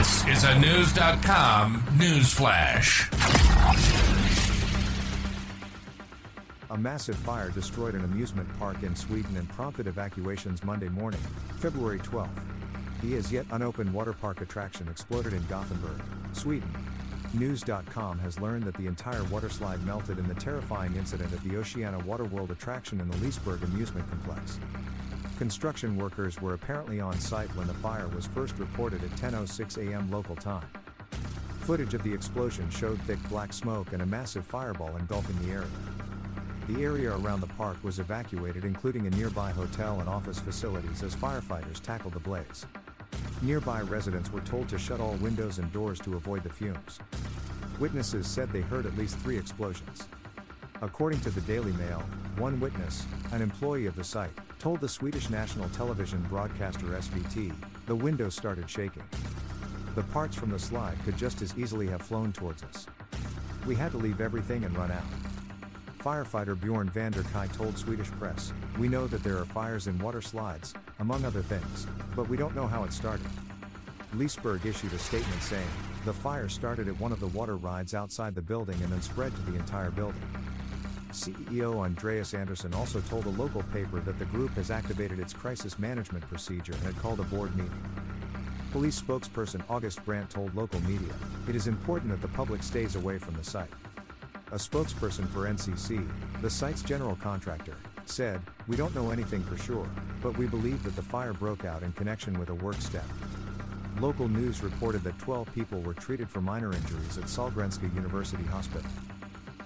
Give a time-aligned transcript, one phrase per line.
[0.00, 3.10] This is a News.com news flash.
[6.70, 11.20] A massive fire destroyed an amusement park in Sweden and prompted evacuations Monday morning,
[11.58, 12.30] February 12.
[13.02, 16.00] The as yet unopened water park attraction exploded in Gothenburg,
[16.32, 16.72] Sweden.
[17.34, 21.98] News.com has learned that the entire waterslide melted in the terrifying incident at the Oceana
[22.04, 24.58] Waterworld attraction in the Liseberg amusement complex.
[25.40, 30.10] Construction workers were apparently on site when the fire was first reported at 10:06 a.m.
[30.10, 30.66] local time.
[31.60, 35.78] Footage of the explosion showed thick black smoke and a massive fireball engulfing the area.
[36.68, 41.16] The area around the park was evacuated including a nearby hotel and office facilities as
[41.16, 42.66] firefighters tackled the blaze.
[43.40, 47.00] Nearby residents were told to shut all windows and doors to avoid the fumes.
[47.78, 50.06] Witnesses said they heard at least three explosions.
[50.82, 52.02] According to the Daily Mail,
[52.38, 57.52] one witness, an employee of the site, told the Swedish national television broadcaster SVT,
[57.84, 59.02] the window started shaking.
[59.94, 62.86] The parts from the slide could just as easily have flown towards us.
[63.66, 65.04] We had to leave everything and run out.
[65.98, 70.22] Firefighter Bjorn Vander Kai told Swedish press, We know that there are fires in water
[70.22, 73.26] slides, among other things, but we don't know how it started.
[74.14, 75.68] Liseberg issued a statement saying,
[76.06, 79.34] the fire started at one of the water rides outside the building and then spread
[79.34, 80.22] to the entire building.
[81.10, 85.78] CEO Andreas Andersen also told a local paper that the group has activated its crisis
[85.78, 87.82] management procedure and had called a board meeting.
[88.72, 91.12] Police spokesperson August Brandt told local media,
[91.48, 93.70] It is important that the public stays away from the site.
[94.52, 96.08] A spokesperson for NCC,
[96.40, 99.88] the site's general contractor, said, We don't know anything for sure,
[100.22, 103.04] but we believe that the fire broke out in connection with a work step.
[104.00, 108.88] Local news reported that 12 people were treated for minor injuries at Sahlgrenska University Hospital.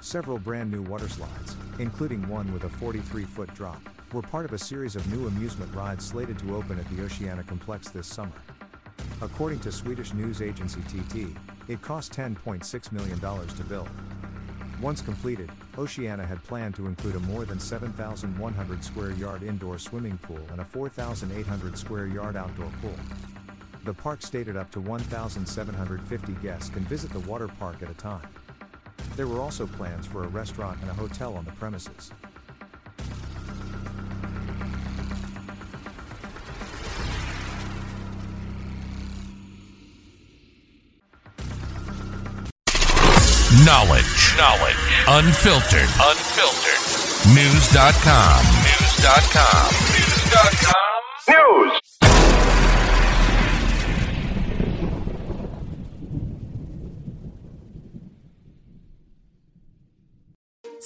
[0.00, 3.80] Several brand new water slides, including one with a 43 foot drop,
[4.12, 7.42] were part of a series of new amusement rides slated to open at the Oceana
[7.42, 8.32] Complex this summer.
[9.20, 11.36] According to Swedish news agency TT,
[11.68, 13.88] it cost $10.6 million to build.
[14.80, 20.18] Once completed, Oceana had planned to include a more than 7,100 square yard indoor swimming
[20.18, 22.94] pool and a 4,800 square yard outdoor pool.
[23.84, 28.28] The park stated up to 1,750 guests can visit the water park at a time.
[29.16, 32.12] There were also plans for a restaurant and a hotel on the premises.
[43.64, 44.36] Knowledge.
[44.36, 44.76] Knowledge.
[45.08, 45.88] Unfiltered.
[45.98, 47.34] Unfiltered.
[47.34, 48.44] News.com.
[48.62, 49.72] News.com.
[49.96, 51.70] News.com.
[51.72, 51.85] News.